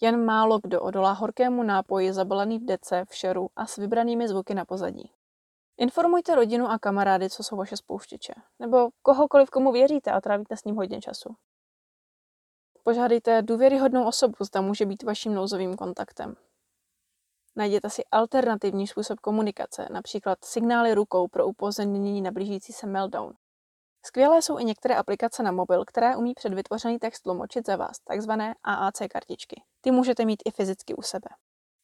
Jen 0.00 0.24
málo 0.24 0.58
kdo 0.62 0.82
odolá 0.82 1.12
horkému 1.12 1.62
nápoji 1.62 2.12
zabalený 2.12 2.58
v 2.58 2.64
dece, 2.64 3.04
v 3.08 3.14
šeru 3.14 3.48
a 3.56 3.66
s 3.66 3.76
vybranými 3.76 4.28
zvuky 4.28 4.54
na 4.54 4.64
pozadí. 4.64 5.12
Informujte 5.76 6.34
rodinu 6.34 6.66
a 6.66 6.78
kamarády, 6.78 7.30
co 7.30 7.42
jsou 7.42 7.56
vaše 7.56 7.76
spouštěče, 7.76 8.32
nebo 8.58 8.88
kohokoliv, 9.02 9.50
komu 9.50 9.72
věříte 9.72 10.10
a 10.10 10.20
trávíte 10.20 10.56
s 10.56 10.64
ním 10.64 10.76
hodně 10.76 11.00
času. 11.00 11.36
Požádejte 12.82 13.42
důvěryhodnou 13.42 14.08
osobu, 14.08 14.34
zda 14.40 14.60
může 14.60 14.86
být 14.86 15.02
vaším 15.02 15.34
nouzovým 15.34 15.76
kontaktem. 15.76 16.36
Najděte 17.56 17.90
si 17.90 18.02
alternativní 18.10 18.86
způsob 18.86 19.20
komunikace, 19.20 19.88
například 19.92 20.44
signály 20.44 20.94
rukou 20.94 21.28
pro 21.28 21.46
upozornění 21.46 22.22
na 22.22 22.30
blížící 22.30 22.72
se 22.72 22.86
meltdown. 22.86 23.32
Skvělé 24.06 24.42
jsou 24.42 24.58
i 24.58 24.64
některé 24.64 24.96
aplikace 24.96 25.42
na 25.42 25.52
mobil, 25.52 25.84
které 25.84 26.16
umí 26.16 26.34
před 26.34 26.54
vytvořený 26.54 26.98
text 26.98 27.20
tlumočit 27.20 27.66
za 27.66 27.76
vás, 27.76 27.98
takzvané 28.04 28.54
AAC 28.62 28.98
kartičky. 29.10 29.62
Ty 29.80 29.90
můžete 29.90 30.24
mít 30.24 30.42
i 30.44 30.50
fyzicky 30.50 30.94
u 30.94 31.02
sebe. 31.02 31.28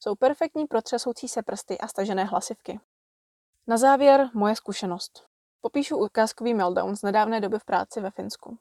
Jsou 0.01 0.15
perfektní 0.15 0.67
pro 0.67 0.83
třesoucí 0.83 1.29
se 1.29 1.43
prsty 1.43 1.79
a 1.79 1.89
stažené 1.89 2.25
hlasivky. 2.25 2.81
Na 3.67 3.77
závěr 3.77 4.31
moje 4.35 4.57
zkušenost. 4.57 5.27
Popíšu 5.61 5.97
ukázkový 5.97 6.55
meltdown 6.55 6.97
z 6.97 7.03
nedávné 7.03 7.41
doby 7.41 7.59
v 7.59 7.65
práci 7.65 8.01
ve 8.01 8.11
Finsku. 8.11 8.59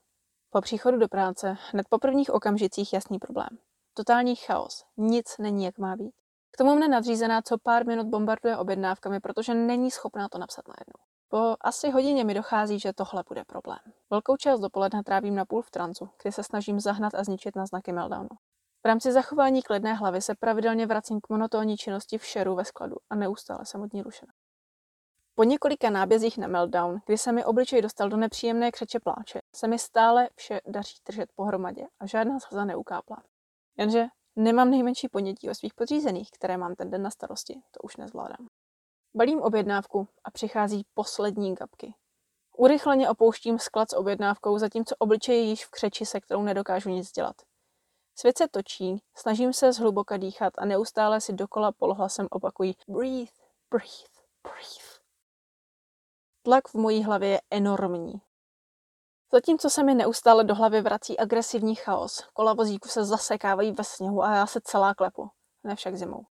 Po 0.49 0.61
příchodu 0.61 0.97
do 0.97 1.07
práce 1.07 1.57
hned 1.71 1.87
po 1.89 1.99
prvních 1.99 2.29
okamžicích 2.29 2.93
jasný 2.93 3.19
problém. 3.19 3.49
Totální 3.93 4.35
chaos. 4.35 4.85
Nic 4.97 5.37
není, 5.37 5.65
jak 5.65 5.77
má 5.77 5.95
být. 5.95 6.15
Tomu 6.59 6.75
mne 6.75 6.87
nadřízená 6.87 7.41
co 7.41 7.57
pár 7.57 7.87
minut 7.87 8.07
bombarduje 8.07 8.57
objednávkami, 8.57 9.19
protože 9.19 9.53
není 9.53 9.91
schopná 9.91 10.29
to 10.29 10.37
napsat 10.37 10.67
najednou. 10.67 11.05
Po 11.29 11.55
asi 11.61 11.89
hodině 11.89 12.23
mi 12.23 12.33
dochází, 12.33 12.79
že 12.79 12.93
tohle 12.93 13.23
bude 13.27 13.43
problém. 13.45 13.79
Velkou 14.09 14.37
část 14.37 14.59
dopoledne 14.59 15.03
trávím 15.03 15.35
na 15.35 15.45
půl 15.45 15.61
v 15.61 15.71
trancu, 15.71 16.09
kdy 16.23 16.31
se 16.31 16.43
snažím 16.43 16.79
zahnat 16.79 17.15
a 17.15 17.23
zničit 17.23 17.55
na 17.55 17.65
znaky 17.65 17.93
meltdownu. 17.93 18.29
V 18.83 18.87
rámci 18.87 19.11
zachování 19.11 19.61
klidné 19.61 19.93
hlavy 19.93 20.21
se 20.21 20.35
pravidelně 20.35 20.85
vracím 20.85 21.21
k 21.21 21.29
monotónní 21.29 21.77
činnosti 21.77 22.17
v 22.17 22.25
šeru 22.25 22.55
ve 22.55 22.65
skladu 22.65 22.95
a 23.09 23.15
neustále 23.15 23.65
jsem 23.65 23.81
od 23.81 23.93
ní 23.93 24.01
rušena. 24.01 24.33
Po 25.35 25.43
několika 25.43 25.89
nábězích 25.89 26.37
na 26.37 26.47
meltdown, 26.47 26.99
kdy 27.05 27.17
se 27.17 27.31
mi 27.31 27.45
obličej 27.45 27.81
dostal 27.81 28.09
do 28.09 28.17
nepříjemné 28.17 28.71
křeče 28.71 28.99
pláče, 28.99 29.39
se 29.55 29.67
mi 29.67 29.79
stále 29.79 30.29
vše 30.35 30.61
daří 30.67 30.95
držet 31.07 31.29
pohromadě 31.35 31.87
a 31.99 32.05
žádná 32.05 32.39
slza 32.39 32.65
neukápla. 32.65 33.17
Jenže 33.77 34.05
nemám 34.37 34.71
nejmenší 34.71 35.09
ponětí 35.09 35.49
o 35.49 35.55
svých 35.55 35.73
podřízených, 35.73 36.31
které 36.31 36.57
mám 36.57 36.75
ten 36.75 36.89
den 36.89 37.01
na 37.01 37.11
starosti, 37.11 37.61
to 37.71 37.79
už 37.83 37.97
nezvládám. 37.97 38.47
Balím 39.15 39.41
objednávku 39.41 40.07
a 40.23 40.31
přichází 40.31 40.85
poslední 40.93 41.55
gabky. 41.55 41.93
Urychleně 42.57 43.09
opouštím 43.09 43.59
sklad 43.59 43.89
s 43.89 43.95
objednávkou, 43.95 44.57
zatímco 44.57 44.95
obličej 44.99 45.37
je 45.37 45.43
již 45.43 45.65
v 45.65 45.71
křeči, 45.71 46.05
se 46.05 46.19
kterou 46.21 46.41
nedokážu 46.41 46.89
nic 46.89 47.11
dělat. 47.11 47.35
Svět 48.15 48.37
se 48.37 48.47
točí, 48.47 49.03
snažím 49.15 49.53
se 49.53 49.73
zhluboka 49.73 50.17
dýchat 50.17 50.53
a 50.57 50.65
neustále 50.65 51.21
si 51.21 51.33
dokola 51.33 51.71
polohlasem 51.71 52.27
opakují 52.31 52.75
breathe, 52.87 53.31
breathe, 53.71 54.07
breathe. 54.43 54.99
Tlak 56.43 56.67
v 56.67 56.73
mojí 56.73 57.03
hlavě 57.03 57.29
je 57.29 57.41
enormní. 57.51 58.21
Zatímco 59.33 59.69
se 59.69 59.83
mi 59.83 59.95
neustále 59.95 60.43
do 60.43 60.55
hlavy 60.55 60.81
vrací 60.81 61.19
agresivní 61.19 61.75
chaos, 61.75 62.23
kola 62.33 62.53
vozíku 62.53 62.89
se 62.89 63.05
zasekávají 63.05 63.71
ve 63.71 63.83
sněhu 63.83 64.23
a 64.23 64.35
já 64.35 64.47
se 64.47 64.61
celá 64.63 64.93
klepu, 64.93 65.29
ne 65.63 65.75
však 65.75 65.95
zimou. 65.95 66.25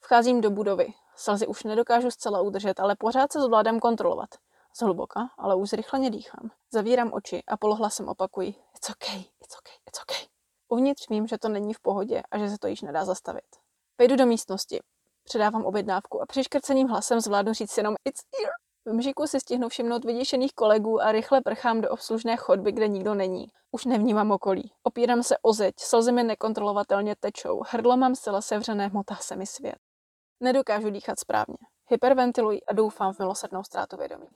Vcházím 0.00 0.40
do 0.40 0.50
budovy. 0.50 0.86
Slzy 1.16 1.46
už 1.46 1.62
nedokážu 1.62 2.10
zcela 2.10 2.40
udržet, 2.40 2.80
ale 2.80 2.96
pořád 2.98 3.32
se 3.32 3.40
zvládám 3.40 3.80
kontrolovat. 3.80 4.30
Zhluboka, 4.78 5.20
ale 5.38 5.54
už 5.54 5.68
zrychleně 5.68 6.10
dýchám. 6.10 6.50
Zavírám 6.72 7.12
oči 7.12 7.42
a 7.48 7.56
polohlasem 7.56 8.08
opakuji 8.08 8.48
It's 8.48 8.90
okay, 8.90 9.18
it's 9.18 9.56
okay, 9.58 9.74
it's 9.88 10.00
okay. 10.02 10.26
Uvnitř 10.68 11.08
vím, 11.10 11.26
že 11.26 11.38
to 11.38 11.48
není 11.48 11.74
v 11.74 11.80
pohodě 11.80 12.22
a 12.30 12.38
že 12.38 12.48
se 12.48 12.58
to 12.58 12.66
již 12.66 12.82
nedá 12.82 13.04
zastavit. 13.04 13.44
Vejdu 13.98 14.16
do 14.16 14.26
místnosti, 14.26 14.80
předávám 15.24 15.64
objednávku 15.64 16.22
a 16.22 16.26
přiškrceným 16.26 16.88
hlasem 16.88 17.20
zvládnu 17.20 17.52
říct 17.52 17.76
jenom 17.76 17.94
It's 18.04 18.22
here. 18.38 18.52
V 18.84 18.92
mžiku 18.92 19.26
si 19.26 19.40
stihnu 19.40 19.68
všimnout 19.68 20.04
vyděšených 20.04 20.52
kolegů 20.52 21.02
a 21.02 21.12
rychle 21.12 21.40
prchám 21.40 21.80
do 21.80 21.90
obslužné 21.90 22.36
chodby, 22.36 22.72
kde 22.72 22.88
nikdo 22.88 23.14
není. 23.14 23.46
Už 23.70 23.84
nevnímám 23.84 24.30
okolí. 24.30 24.72
Opírám 24.82 25.22
se 25.22 25.36
o 25.42 25.52
zeď, 25.52 25.74
slzy 25.78 26.12
mi 26.12 26.22
nekontrolovatelně 26.22 27.16
tečou, 27.20 27.62
hrdlo 27.68 27.96
mám 27.96 28.14
zcela 28.14 28.40
sevřené, 28.40 28.90
motá 28.92 29.16
se 29.16 29.36
mi 29.36 29.46
svět. 29.46 29.76
Nedokážu 30.40 30.90
dýchat 30.90 31.18
správně. 31.18 31.56
Hyperventiluji 31.90 32.62
a 32.64 32.72
doufám 32.72 33.12
v 33.12 33.18
milosrdnou 33.18 33.64
ztrátu 33.64 33.96
vědomí. 33.96 34.28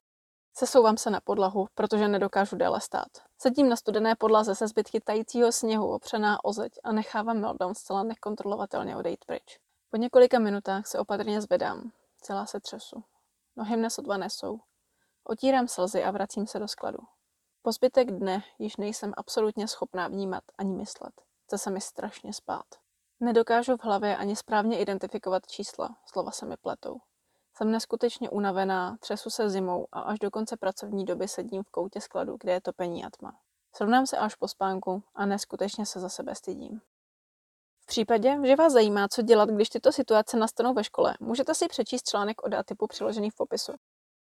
Sesouvám 0.55 0.97
se 0.97 1.11
na 1.11 1.21
podlahu, 1.21 1.67
protože 1.75 2.09
nedokážu 2.09 2.57
déle 2.57 2.81
stát. 2.81 3.09
Sedím 3.38 3.69
na 3.69 3.76
studené 3.76 4.15
podlaze 4.17 4.55
se 4.55 4.69
zbytky 4.69 5.00
tajícího 5.00 5.53
sněhu 5.53 5.88
opřená 5.88 6.45
o 6.45 6.53
zeď 6.53 6.73
a 6.85 6.93
nechávám 6.93 7.41
meltdown 7.41 7.75
zcela 7.75 8.03
nekontrolovatelně 8.03 8.97
odejít 8.97 9.25
pryč. 9.25 9.59
Po 9.91 9.97
několika 9.97 10.38
minutách 10.38 10.87
se 10.87 10.99
opatrně 10.99 11.41
zvedám. 11.41 11.91
Celá 12.21 12.47
se 12.47 12.61
třesu. 12.61 13.03
Nohy 13.57 13.77
mne 13.77 13.91
sotva 13.91 14.17
nesou. 14.17 14.61
Otírám 15.25 15.69
slzy 15.69 16.05
a 16.05 16.11
vracím 16.11 16.47
se 16.47 16.59
do 16.59 16.69
skladu. 16.69 16.99
Po 17.63 17.73
zbytek 17.73 18.11
dne 18.11 18.43
již 18.59 18.77
nejsem 18.77 19.13
absolutně 19.17 19.69
schopná 19.69 20.09
vnímat 20.09 20.45
ani 20.59 20.73
myslet. 20.73 21.13
Chce 21.45 21.59
se 21.59 21.71
mi 21.71 21.81
strašně 21.81 22.33
spát. 22.33 22.67
Nedokážu 23.21 23.77
v 23.77 23.85
hlavě 23.85 24.17
ani 24.17 24.37
správně 24.37 24.79
identifikovat 24.79 25.47
čísla, 25.47 25.97
slova 26.07 26.31
se 26.31 26.47
mi 26.47 26.57
pletou. 26.57 26.97
Jsem 27.57 27.71
neskutečně 27.71 28.31
unavená, 28.31 28.97
třesu 29.01 29.31
se 29.31 29.51
zimou 29.51 29.87
a 29.93 30.01
až 30.01 30.19
do 30.19 30.31
konce 30.31 30.57
pracovní 30.57 31.05
doby 31.05 31.29
sedím 31.29 31.63
v 31.63 31.71
koutě 31.71 32.01
skladu, 32.01 32.37
kde 32.41 32.53
je 32.53 32.61
topení 32.61 33.05
a 33.05 33.11
tma. 33.11 33.39
Srovnám 33.77 34.07
se 34.07 34.17
až 34.17 34.35
po 34.35 34.49
spánku 34.49 35.03
a 35.15 35.27
neskutečně 35.27 35.87
se 35.87 36.01
za 36.01 36.09
sebe 36.09 36.35
stydím. 36.35 36.81
V 37.87 37.88
případě, 37.88 38.38
že 38.45 38.57
vás 38.57 38.73
zajímá, 38.73 39.09
co 39.09 39.23
dělat, 39.23 39.49
když 39.49 39.69
tyto 39.69 39.93
situace 39.93 40.37
nastanou 40.37 40.75
ve 40.75 40.85
škole, 40.85 41.14
můžete 41.20 41.55
si 41.55 41.68
přečíst 41.68 42.09
článek 42.09 42.42
o 42.42 42.62
typu 42.64 42.87
přiložený 42.87 43.31
v 43.31 43.35
popisu. 43.35 43.72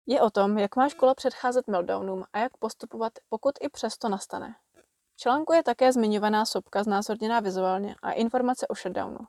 Je 0.05 0.21
o 0.21 0.29
tom, 0.29 0.57
jak 0.57 0.75
má 0.75 0.89
škola 0.89 1.15
předcházet 1.15 1.67
meltdownům 1.67 2.23
a 2.33 2.39
jak 2.39 2.57
postupovat, 2.57 3.13
pokud 3.29 3.51
i 3.61 3.69
přesto 3.69 4.09
nastane. 4.09 4.55
V 5.15 5.17
článku 5.17 5.53
je 5.53 5.63
také 5.63 5.91
zmiňovaná 5.91 6.45
sopka 6.45 6.83
znázorněná 6.83 7.39
vizuálně 7.39 7.95
a 8.01 8.11
informace 8.11 8.67
o 8.67 8.75
shutdownu. 8.75 9.19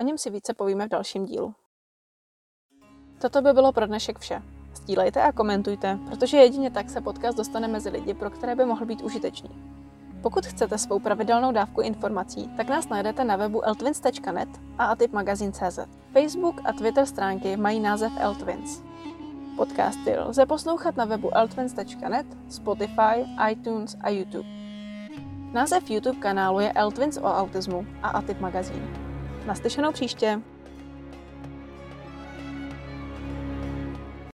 O 0.00 0.04
něm 0.04 0.18
si 0.18 0.30
více 0.30 0.54
povíme 0.54 0.86
v 0.86 0.90
dalším 0.90 1.24
dílu. 1.24 1.54
Toto 3.20 3.42
by 3.42 3.52
bylo 3.52 3.72
pro 3.72 3.86
dnešek 3.86 4.18
vše. 4.18 4.42
Sdílejte 4.74 5.22
a 5.22 5.32
komentujte, 5.32 5.98
protože 6.08 6.36
jedině 6.36 6.70
tak 6.70 6.90
se 6.90 7.00
podcast 7.00 7.38
dostane 7.38 7.68
mezi 7.68 7.88
lidi, 7.88 8.14
pro 8.14 8.30
které 8.30 8.56
by 8.56 8.64
mohl 8.64 8.86
být 8.86 9.02
užitečný. 9.02 9.81
Pokud 10.22 10.46
chcete 10.46 10.78
svou 10.78 10.98
pravidelnou 10.98 11.52
dávku 11.52 11.80
informací, 11.80 12.50
tak 12.56 12.68
nás 12.68 12.88
najdete 12.88 13.24
na 13.24 13.36
webu 13.36 13.62
eltwins.net 13.62 14.48
a 14.78 14.84
atipmagazin.cz. 14.84 15.78
Facebook 16.12 16.60
a 16.64 16.72
Twitter 16.72 17.06
stránky 17.06 17.56
mají 17.56 17.80
název 17.80 18.12
Eltwins. 18.20 18.82
Podcasty 19.56 20.18
lze 20.18 20.46
poslouchat 20.46 20.96
na 20.96 21.04
webu 21.04 21.36
eltwins.net, 21.36 22.26
Spotify, 22.48 23.26
iTunes 23.50 23.96
a 24.00 24.08
YouTube. 24.08 24.48
Název 25.52 25.90
YouTube 25.90 26.18
kanálu 26.18 26.60
je 26.60 26.72
Eltwins 26.72 27.16
o 27.16 27.26
autismu 27.26 27.86
a 28.02 28.08
Atip 28.08 28.40
magazín. 28.40 28.82
Naslyšenou 29.46 29.92
příště! 29.92 30.51